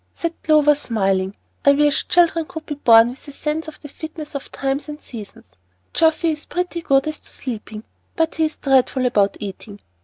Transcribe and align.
said 0.15 0.33
Clover, 0.41 0.73
smiling. 0.73 1.35
"I 1.63 1.73
wish 1.73 2.07
children 2.07 2.45
could 2.45 2.65
be 2.65 2.73
born 2.73 3.11
with 3.11 3.27
a 3.27 3.31
sense 3.31 3.67
of 3.67 3.79
the 3.79 3.87
fitness 3.87 4.33
of 4.33 4.51
times 4.51 4.89
and 4.89 4.99
seasons. 4.99 5.45
Jeffy 5.93 6.29
is 6.31 6.47
pretty 6.47 6.81
good 6.81 7.07
as 7.07 7.19
to 7.19 7.31
sleeping, 7.31 7.83
but 8.15 8.33
he 8.33 8.45
is 8.45 8.55
dreadful 8.55 9.05
about 9.05 9.37
eating. 9.39 9.79